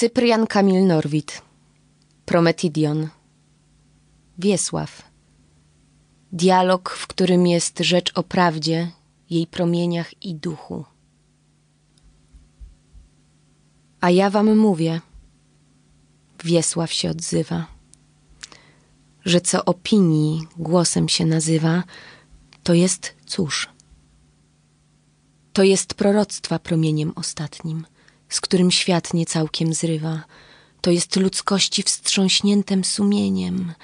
[0.00, 1.42] Cyprian Kamil Norwid
[2.24, 3.08] Prometidion
[4.38, 5.02] Wiesław
[6.32, 8.90] Dialog, w którym jest rzecz o prawdzie,
[9.30, 10.84] jej promieniach i duchu.
[14.00, 15.00] A ja wam mówię,
[16.44, 17.66] Wiesław się odzywa,
[19.24, 21.82] że co opinii głosem się nazywa,
[22.62, 23.68] to jest cóż.
[25.52, 27.86] To jest proroctwa promieniem ostatnim,
[28.30, 30.24] z którym świat nie całkiem zrywa.
[30.80, 33.74] To jest ludzkości wstrząśniętym sumieniem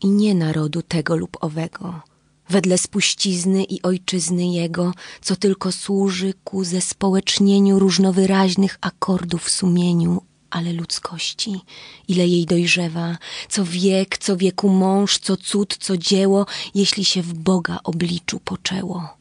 [0.00, 2.00] i nie narodu tego lub owego,
[2.48, 11.60] wedle spuścizny i ojczyzny jego, co tylko służy ku zespołecznieniu różnowyraźnych akordów sumieniu, ale ludzkości,
[12.08, 17.34] ile jej dojrzewa, co wiek, co wieku mąż, co cud, co dzieło, jeśli się w
[17.34, 19.16] Boga obliczu poczęło.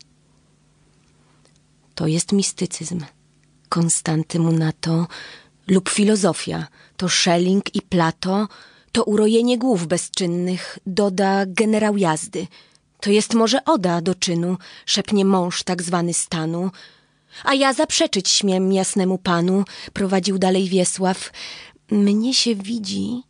[1.95, 3.01] To jest mistycyzm,
[3.71, 5.07] Konstanty mu na to,
[5.67, 6.67] lub filozofia,
[6.97, 8.47] to Schelling i Plato,
[8.91, 12.47] to urojenie głów bezczynnych, doda generał jazdy.
[12.99, 16.71] To jest może oda do czynu, szepnie mąż tak zwany stanu.
[17.43, 21.31] A ja zaprzeczyć śmiem jasnemu panu, prowadził dalej Wiesław.
[21.91, 23.23] Mnie się widzi,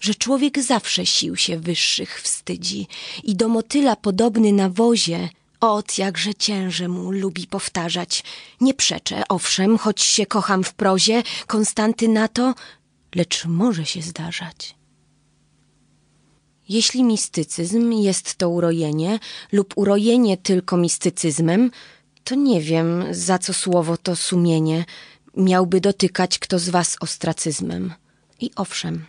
[0.00, 2.86] że człowiek zawsze sił się wyższych wstydzi
[3.24, 5.28] i do motyla podobny na wozie,
[5.64, 8.24] Ot, jakże cięże mu lubi powtarzać.
[8.60, 12.54] Nie przeczę, owszem, choć się kocham w prozie, Konstanty na to,
[13.14, 14.74] lecz może się zdarzać.
[16.68, 19.18] Jeśli mistycyzm jest to urojenie,
[19.52, 21.70] lub urojenie tylko mistycyzmem,
[22.24, 24.84] to nie wiem, za co słowo to sumienie
[25.36, 27.94] miałby dotykać kto z was ostracyzmem.
[28.40, 29.06] I owszem,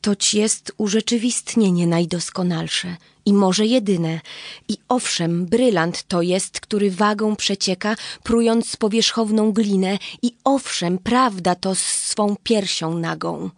[0.00, 2.96] toć jest urzeczywistnienie najdoskonalsze
[3.30, 4.20] i może jedyne.
[4.68, 9.98] I owszem, brylant to jest, który wagą przecieka, prując powierzchowną glinę.
[10.22, 13.50] I owszem, prawda to z swą piersią nagą.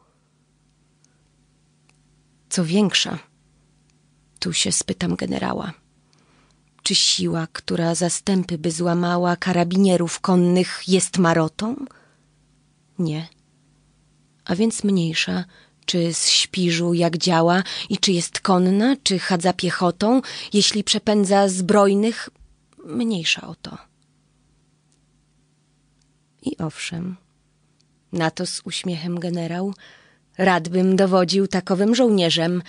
[2.48, 3.18] Co większa,
[4.38, 5.72] tu się spytam generała.
[6.82, 11.76] Czy siła, która zastępy by złamała karabinierów konnych, jest marotą?
[12.98, 13.28] Nie.
[14.44, 15.44] A więc mniejsza,
[15.86, 20.22] czy z śpiżu jak działa i czy jest konna, czy chadza piechotą,
[20.52, 22.28] jeśli przepędza zbrojnych,
[22.84, 23.78] mniejsza o to.
[26.42, 27.16] I owszem,
[28.12, 29.74] na to z uśmiechem generał,
[30.38, 32.62] radbym dowodził takowym żołnierzem,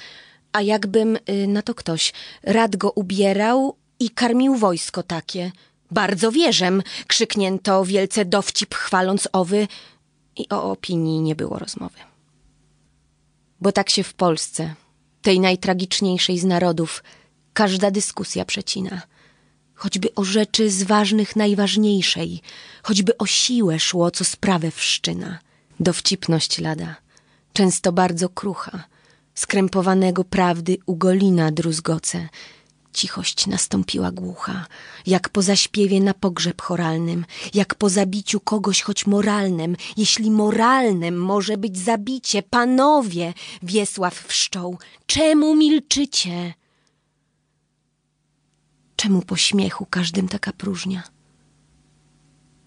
[0.51, 2.13] a jakbym, y, na to ktoś,
[2.43, 5.51] rad go ubierał i karmił wojsko takie.
[5.91, 9.67] Bardzo wierzem, krzyknięto wielce dowcip chwaląc owy
[10.35, 12.12] i o opinii nie było rozmowy.
[13.63, 14.75] Bo tak się w Polsce,
[15.21, 17.03] tej najtragiczniejszej z narodów,
[17.53, 19.01] każda dyskusja przecina.
[19.75, 22.41] Choćby o rzeczy z ważnych najważniejszej,
[22.83, 25.39] choćby o siłę szło, co sprawę wszczyna.
[25.79, 26.95] Dowcipność lada,
[27.53, 28.83] często bardzo krucha,
[29.35, 32.29] skrępowanego prawdy ugolina druzgoce,
[32.93, 34.65] Cichość nastąpiła głucha,
[35.05, 39.75] jak po zaśpiewie na pogrzeb choralnym, jak po zabiciu kogoś choć moralnym.
[39.97, 43.33] Jeśli moralnym może być zabicie, panowie,
[43.63, 46.53] Wiesław wszczął, czemu milczycie?
[48.95, 51.03] Czemu po śmiechu każdym taka próżnia?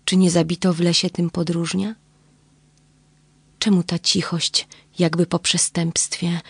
[0.04, 1.94] Czy nie zabito w lesie tym podróżnia?
[3.58, 6.40] Czemu ta cichość, jakby po przestępstwie,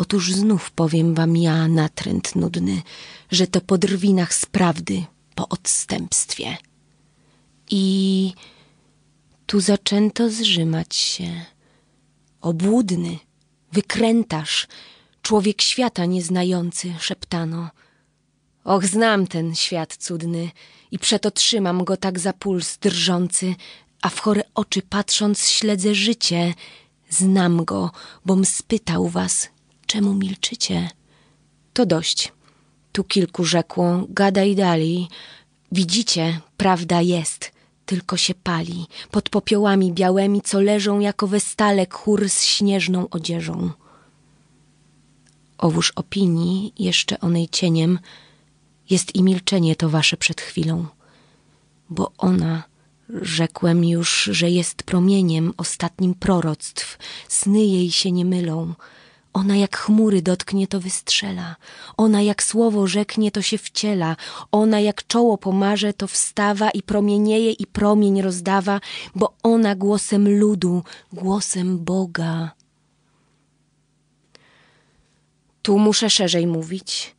[0.00, 2.82] Otóż znów powiem wam ja, natręt nudny,
[3.30, 6.56] że to po drwinach z prawdy, po odstępstwie.
[7.70, 8.32] I
[9.46, 11.44] tu zaczęto zrzymać się.
[12.40, 13.18] Obłudny,
[13.72, 14.66] wykrętasz,
[15.22, 17.70] człowiek świata nieznający, szeptano.
[18.64, 20.50] Och, znam ten świat cudny
[20.90, 23.54] i przeto trzymam go tak za puls drżący,
[24.02, 26.54] a w chore oczy patrząc śledzę życie.
[27.10, 27.90] Znam go,
[28.24, 29.48] bom spytał was,
[29.90, 30.90] Czemu milczycie?
[31.72, 32.32] To dość.
[32.92, 35.08] Tu kilku rzekło, gadaj dalej.
[35.72, 37.52] Widzicie, prawda jest,
[37.86, 43.70] tylko się pali, pod popiołami białymi, co leżą jako we stale chór z śnieżną odzieżą.
[45.58, 47.98] Owóż opinii, jeszcze onej cieniem,
[48.90, 50.86] jest i milczenie to wasze przed chwilą,
[51.88, 52.62] bo ona,
[53.08, 56.98] rzekłem już, że jest promieniem ostatnim proroctw,
[57.28, 58.74] sny jej się nie mylą,
[59.32, 61.56] ona jak chmury dotknie, to wystrzela.
[61.96, 64.16] Ona jak słowo rzeknie, to się wciela.
[64.52, 68.80] Ona jak czoło pomarze, to wstawa i promienieje i promień rozdawa,
[69.14, 70.82] bo ona głosem ludu,
[71.12, 72.50] głosem Boga.
[75.62, 77.16] Tu muszę szerzej mówić.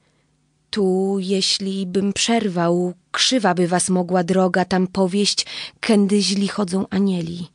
[0.70, 5.46] Tu, jeśli bym przerwał, krzywa by was mogła droga tam powieść,
[5.80, 7.48] kędy źli chodzą anieli.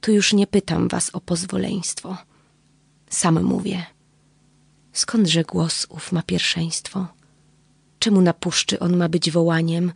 [0.00, 2.16] Tu już nie pytam was o pozwoleństwo.
[3.14, 3.86] Sam mówię.
[4.92, 7.06] Skądże głos ów ma pierwszeństwo?
[7.98, 9.92] Czemu na puszczy on ma być wołaniem,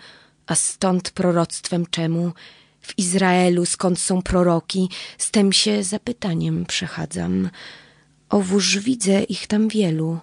[0.47, 2.33] a stąd proroctwem czemu?
[2.81, 4.89] W Izraelu skąd są proroki,
[5.19, 7.51] z tym się zapytaniem przechadzam.
[8.29, 10.19] Owóż widzę ich tam wielu,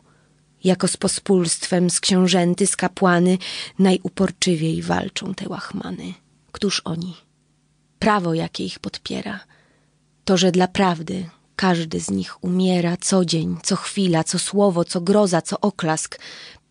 [0.64, 3.38] jako z pospólstwem, z książęty, z kapłany,
[3.80, 6.14] najuporczywiej walczą te łachmany.
[6.52, 7.16] Któż oni?
[8.00, 9.40] Prawo, jakie ich podpiera.
[10.26, 15.02] To, że dla prawdy każdy z nich umiera co dzień, co chwila, co słowo, co
[15.02, 16.20] groza, co oklask.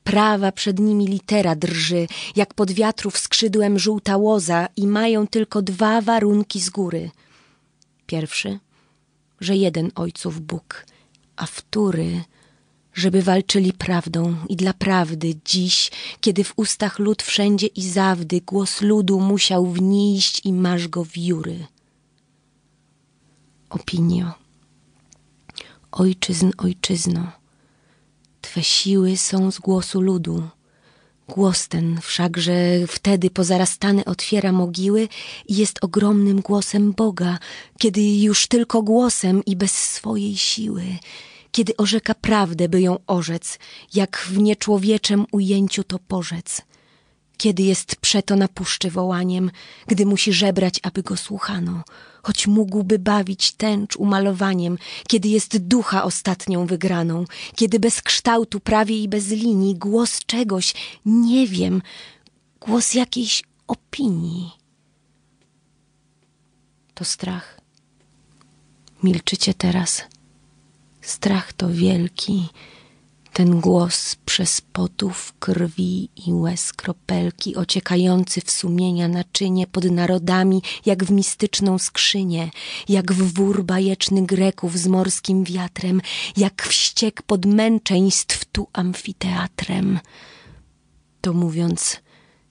[0.04, 6.00] Prawa przed nimi litera drży, jak pod wiatrów skrzydłem żółta łoza i mają tylko dwa
[6.00, 7.10] warunki z góry.
[8.06, 8.58] Pierwszy,
[9.40, 10.86] że jeden ojców Bóg,
[11.36, 12.24] a wtóry,
[12.94, 15.90] żeby walczyli prawdą i dla prawdy dziś,
[16.20, 21.66] kiedy w ustach lud wszędzie i zawdy głos ludu musiał wnieść i masz go wióry.
[23.70, 24.43] Opinio,
[25.94, 27.32] ojczyzn, ojczyzno,
[28.40, 30.42] Twe siły są z głosu ludu.
[31.28, 32.54] Głos ten wszakże
[32.88, 35.08] wtedy pozarastany otwiera mogiły
[35.48, 37.38] i jest ogromnym głosem Boga,
[37.78, 40.82] kiedy już tylko głosem i bez swojej siły,
[41.52, 43.58] kiedy orzeka prawdę, by ją orzec,
[43.94, 46.60] jak w nieczłowieczem ujęciu to porzec–
[47.36, 49.50] kiedy jest przeto na puszczy wołaniem,
[49.86, 51.84] gdy musi żebrać, aby go słuchano,
[52.22, 54.78] choć mógłby bawić tęcz umalowaniem,
[55.08, 57.24] kiedy jest ducha ostatnią wygraną,
[57.56, 60.74] kiedy bez kształtu prawie i bez linii, głos czegoś,
[61.06, 61.82] nie wiem,
[62.60, 64.50] głos jakiejś opinii.
[66.94, 67.60] To strach.
[69.02, 70.02] Milczycie teraz.
[71.00, 72.48] Strach to wielki,
[73.34, 81.04] ten głos przez potów krwi i łez kropelki, ociekający w sumienia naczynie pod narodami, jak
[81.04, 82.50] w mistyczną skrzynię,
[82.88, 86.00] jak w wór bajeczny Greków z morskim wiatrem,
[86.36, 90.00] jak wściek pod męczeństw tu amfiteatrem.
[91.20, 92.00] To mówiąc,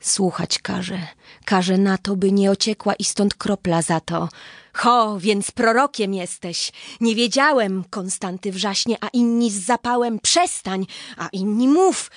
[0.07, 1.07] słuchać każe,
[1.45, 4.29] każe na to, by nie ociekła i stąd kropla za to,
[4.73, 6.71] Ho, więc prorokiem jesteś.
[7.01, 10.85] Nie wiedziałem, Konstanty wrzaśnie, a inni z zapałem przestań,
[11.17, 12.11] a inni mów.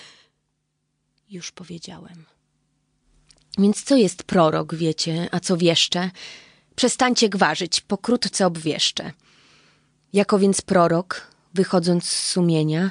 [1.30, 2.24] Już powiedziałem.
[3.58, 6.10] Więc co jest prorok, wiecie, a co wieszcze?
[6.76, 9.12] Przestańcie gwarzyć, pokrótce obwieszczę.
[10.12, 12.90] Jako więc prorok, wychodząc z sumienia,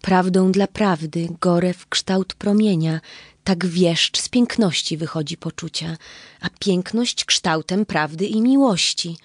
[0.00, 3.00] prawdą dla prawdy, gore w kształt promienia,
[3.48, 5.96] tak wieszcz z piękności wychodzi poczucia,
[6.40, 9.16] a piękność kształtem prawdy i miłości.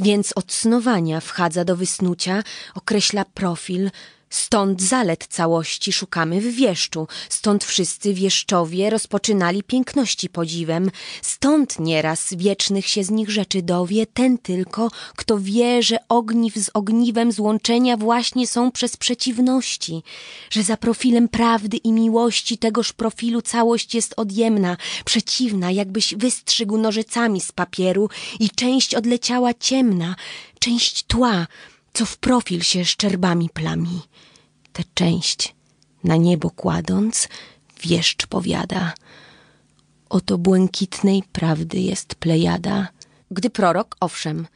[0.00, 2.42] Więc od snowania wchadza do wysnucia,
[2.74, 3.90] określa profil,
[4.30, 10.90] Stąd zalet całości szukamy w wieszczu, stąd wszyscy wieszczowie rozpoczynali piękności podziwem,
[11.22, 16.70] stąd nieraz wiecznych się z nich rzeczy dowie, ten tylko, kto wie, że ogniw z
[16.74, 20.02] ogniwem złączenia właśnie są przez przeciwności,
[20.50, 27.40] że za profilem prawdy i miłości tegoż profilu całość jest odjemna, przeciwna, jakbyś wystrzygł nożycami
[27.40, 28.08] z papieru
[28.40, 30.16] i część odleciała ciemna,
[30.58, 31.46] część tła,
[31.96, 34.00] co w profil się szczerbami plami.
[34.72, 35.54] Tę część
[36.04, 37.28] na niebo kładąc,
[37.82, 38.92] wieszcz powiada.
[40.08, 42.88] Oto błękitnej prawdy jest plejada.
[43.30, 44.46] Gdy prorok, owszem,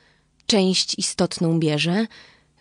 [0.47, 2.07] część istotną bierze,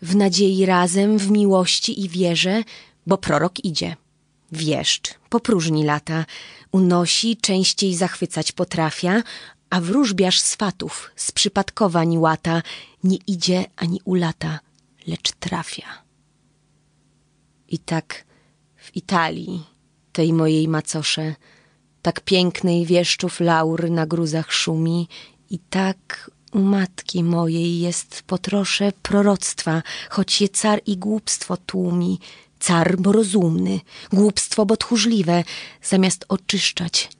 [0.02, 2.62] w nadziei razem, w miłości i wierze,
[3.06, 3.96] bo prorok idzie.
[4.52, 6.24] Wieszcz, popróżni lata,
[6.72, 9.22] unosi, częściej zachwycać potrafia,
[9.70, 12.62] a wróżbiarz swatów z przypadkowań łata
[13.04, 14.60] nie idzie ani ulata
[15.50, 15.88] trafia.
[17.68, 18.24] I tak
[18.76, 19.66] w Italii,
[20.12, 21.34] tej mojej macosze,
[22.02, 25.08] tak pięknej wieszczów laur na gruzach szumi,
[25.50, 32.18] i tak u matki mojej jest potrosze proroctwa, choć je car i głupstwo tłumi.
[32.60, 33.80] Car, bo rozumny,
[34.12, 35.44] głupstwo, bo tchórzliwe,
[35.82, 37.10] zamiast oczyszczać,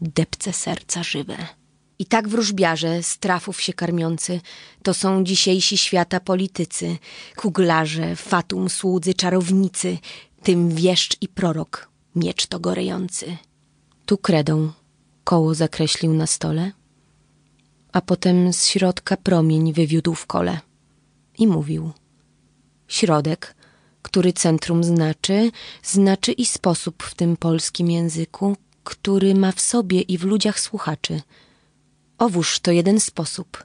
[0.00, 1.36] depce serca żywe.
[1.98, 4.40] I tak wróżbiarze, strafów się karmiący,
[4.82, 6.96] to są dzisiejsi świata politycy,
[7.36, 9.98] kuglarze, fatum słudzy, czarownicy,
[10.42, 13.36] tym wieszcz i prorok, miecz to gorejący.
[14.06, 14.72] Tu kredą
[15.24, 16.72] koło zakreślił na stole,
[17.92, 20.60] a potem z środka promień wywiódł w kole
[21.38, 21.92] i mówił.
[22.88, 23.54] Środek,
[24.02, 25.50] który centrum znaczy,
[25.82, 31.20] znaczy i sposób w tym polskim języku, który ma w sobie i w ludziach słuchaczy–
[32.18, 33.64] Owóż to jeden sposób.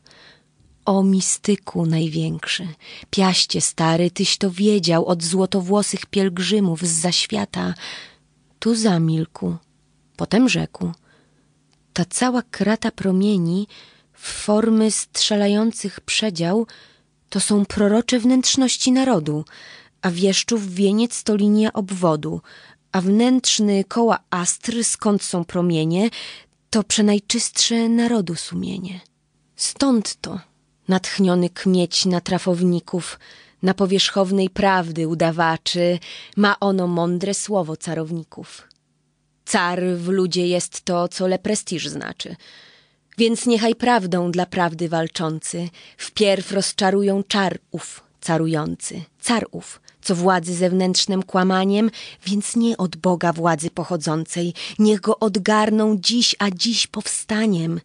[0.86, 2.68] O mistyku największy,
[3.10, 7.74] piaście stary, tyś to wiedział od złotowłosych pielgrzymów z zaświata.
[8.60, 9.56] Tu zamilkł,
[10.18, 10.92] potem rzekł.
[11.94, 13.68] Ta cała krata promieni
[14.14, 16.68] Formy strzelających przedział
[17.30, 19.46] to są prorocze wnętrzności narodu,
[20.02, 22.42] a wieszczów wieniec to linia obwodu,
[22.92, 26.10] a wnętrzny koła astr, skąd są promienie,
[26.70, 29.00] to przenajczystsze narodu sumienie.
[29.56, 30.40] Stąd to
[30.88, 33.20] natchniony kmieć na trafowników,
[33.64, 36.00] na powierzchownej prawdy udawaczy,
[36.38, 38.68] ma ono mądre słowo carowników.
[39.46, 42.36] Car w ludzie jest to, co le prestiż znaczy.
[43.18, 50.56] Więc niechaj prawdą dla prawdy walczący wpierw rozczarują czar ów carujący, car ów, co władzy
[50.56, 51.92] zewnętrznym kłamaniem,
[52.26, 57.82] więc nie od Boga władzy pochodzącej, niech go odgarną dziś, a dziś powstaniem,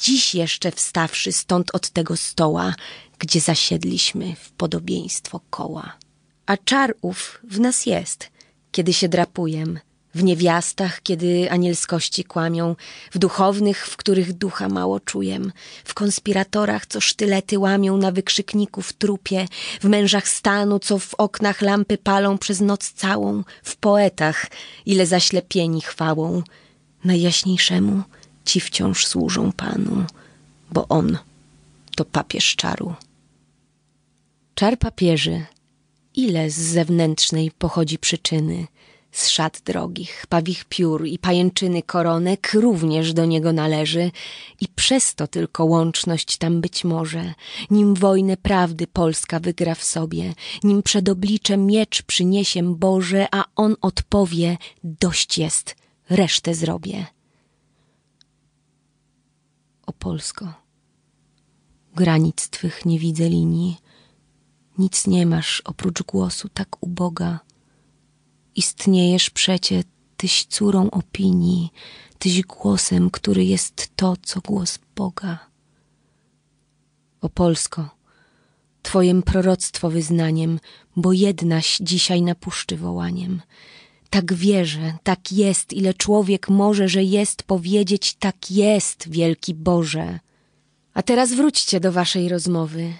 [0.00, 2.74] dziś jeszcze wstawszy stąd od tego stoła,
[3.18, 5.92] gdzie zasiedliśmy w podobieństwo koła.
[6.46, 8.30] A czar ów w nas jest,
[8.72, 9.78] kiedy się drapujem,
[10.14, 12.76] w niewiastach, kiedy anielskości kłamią,
[13.10, 15.52] w duchownych, w których ducha mało czujem,
[15.84, 19.46] w konspiratorach, co sztylety łamią na wykrzykników trupie,
[19.80, 24.46] w mężach stanu, co w oknach lampy palą przez noc całą, w poetach,
[24.86, 26.42] ile zaślepieni chwałą.
[27.04, 28.02] Najjaśniejszemu
[28.44, 30.04] ci wciąż służą Panu,
[30.70, 31.18] bo On
[31.96, 32.94] to papież czaru.
[34.54, 35.44] Czar papieży,
[36.14, 38.66] ile z zewnętrznej pochodzi przyczyny–
[39.12, 44.10] z szat drogich, pawich piór i pajęczyny koronek również do niego należy
[44.60, 47.34] i przez to tylko łączność tam być może,
[47.70, 50.34] nim wojnę prawdy Polska wygra w sobie,
[50.64, 55.76] nim przed obliczem miecz przyniesiem Boże, a on odpowie, dość jest,
[56.10, 57.06] resztę zrobię.
[59.86, 60.54] O Polsko,
[61.96, 63.76] granic twych nie widzę linii,
[64.78, 67.40] nic nie masz oprócz głosu tak uboga,
[68.58, 69.84] Istniejesz przecie,
[70.16, 71.72] tyś córą opinii,
[72.18, 75.38] tyś głosem, który jest to, co głos Boga.
[77.20, 77.90] O Polsko,
[78.82, 80.60] Twojem proroctwo wyznaniem,
[80.96, 83.42] bo jednaś dzisiaj na puszczy wołaniem.
[84.10, 90.20] Tak wierzę, tak jest, ile człowiek może, że jest powiedzieć, tak jest, wielki Boże.
[90.94, 92.92] A teraz wróćcie do waszej rozmowy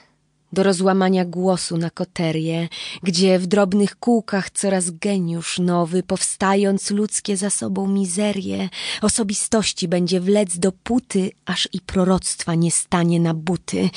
[0.53, 2.69] do rozłamania głosu na koterię,
[3.03, 8.69] gdzie w drobnych kółkach coraz geniusz nowy, powstając ludzkie za sobą mizerię,
[9.03, 13.91] osobistości będzie wlec do puty, aż i proroctwa nie stanie na buty.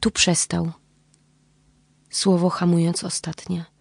[0.00, 0.72] Tu przestał.
[2.10, 3.75] Słowo hamując ostatnie.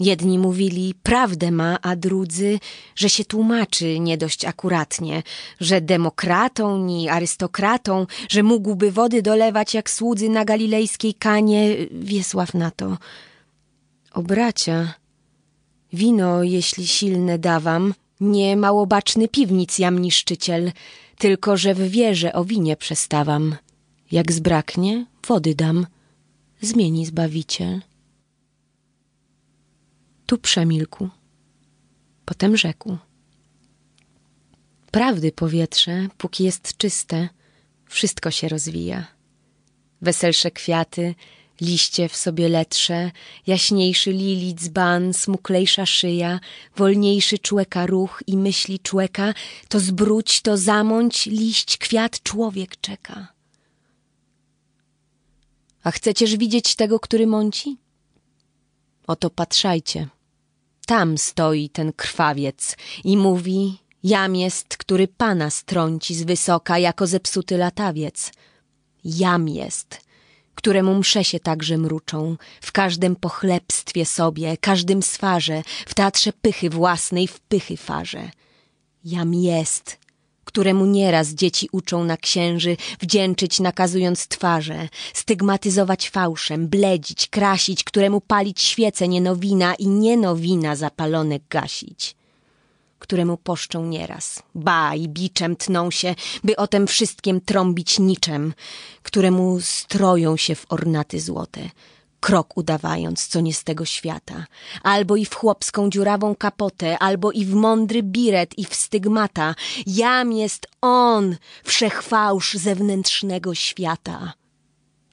[0.00, 2.58] Jedni mówili, prawdę ma, a drudzy,
[2.96, 5.22] że się tłumaczy nie dość akuratnie,
[5.60, 12.70] że demokratą ni arystokratą, że mógłby wody dolewać jak słudzy na galilejskiej kanie, Wiesław na
[12.70, 12.98] to.
[14.12, 14.94] O bracia,
[15.92, 20.72] wino, jeśli silne dawam, nie małobaczny piwnic jam niszczyciel,
[21.18, 23.56] tylko że w wierze o winie przestawam.
[24.12, 25.86] Jak zbraknie, wody dam,
[26.60, 27.89] zmieni Zbawiciel.
[30.30, 31.08] Tu przemilkł.
[32.24, 32.96] Potem rzekł.
[34.90, 37.28] Prawdy powietrze, póki jest czyste,
[37.86, 39.06] wszystko się rozwija.
[40.02, 41.14] Weselsze kwiaty,
[41.60, 43.10] liście w sobie letrze,
[43.46, 46.40] jaśniejszy lili dzban, smuklejsza szyja,
[46.76, 49.34] wolniejszy człeka ruch i myśli człeka,
[49.68, 53.28] to zbróć, to zamąć, liść, kwiat, człowiek czeka.
[55.82, 57.76] A chcecież widzieć tego, który mąci?
[59.06, 60.08] Oto patrzajcie.
[60.86, 67.56] Tam stoi ten krwawiec i mówi, jam jest, który pana strąci z wysoka jako zepsuty
[67.56, 68.32] latawiec.
[69.04, 70.00] Jam jest,
[70.54, 77.26] któremu msze się także mruczą, w każdym pochlebstwie sobie, każdym swarze, w teatrze pychy własnej
[77.26, 78.30] w pychy farze.
[79.04, 79.99] Jam jest,
[80.50, 88.62] któremu nieraz dzieci uczą na księży wdzięczyć nakazując twarze, stygmatyzować fałszem, bledzić, krasić, któremu palić
[88.62, 92.16] świece nienowina i nienowina zapalone gasić
[92.98, 96.14] któremu poszczą nieraz, ba i biczem tną się,
[96.44, 98.54] by o tem wszystkim trąbić niczem,
[99.02, 101.60] któremu stroją się w ornaty złote,
[102.20, 104.46] krok udawając, co nie z tego świata,
[104.82, 109.54] albo i w chłopską dziurawą kapotę, albo i w mądry biret i w stygmata.
[109.86, 114.32] Jam jest on, wszechfałsz zewnętrznego świata.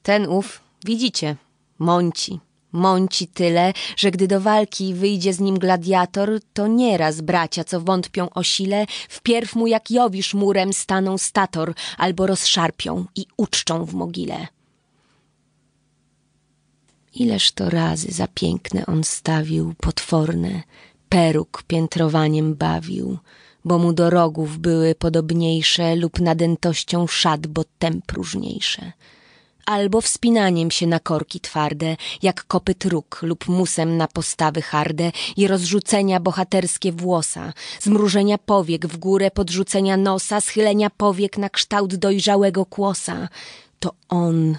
[0.02, 1.36] Ten ów, widzicie,
[1.78, 2.40] mąci,
[2.72, 8.30] mąci tyle, że gdy do walki wyjdzie z nim gladiator, to nieraz bracia, co wątpią
[8.30, 14.57] o sile, wpierw mu jak Jowisz murem staną stator, albo rozszarpią i uczczą w mogile.
[17.18, 20.62] Ileż to razy za piękne on stawił, potworne,
[21.08, 23.18] peruk piętrowaniem bawił,
[23.64, 28.92] bo mu do rogów były podobniejsze lub nadętością szat, bo tem próżniejsze
[29.68, 35.46] albo wspinaniem się na korki twarde, jak kopyt róg lub musem na postawy harde i
[35.46, 43.28] rozrzucenia bohaterskie włosa, zmrużenia powiek w górę podrzucenia nosa, schylenia powiek na kształt dojrzałego kłosa.
[43.80, 44.56] To on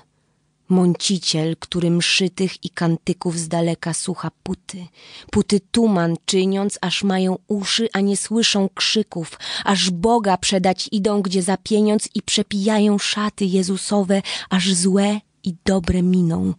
[0.69, 4.85] Mąciciel, który mszy tych i kantyków z daleka słucha puty.
[5.31, 9.39] Puty tuman czyniąc, aż mają uszy, a nie słyszą krzyków.
[9.65, 16.01] Aż Boga przedać idą, gdzie za pieniądz i przepijają szaty Jezusowe, aż złe i dobre
[16.01, 16.53] miną.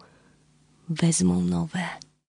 [0.88, 2.09] Wezmą nowe.